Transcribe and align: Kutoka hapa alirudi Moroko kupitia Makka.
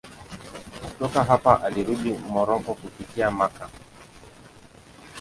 Kutoka 0.83 1.23
hapa 1.23 1.63
alirudi 1.63 2.13
Moroko 2.17 2.73
kupitia 2.73 3.31
Makka. 3.31 3.69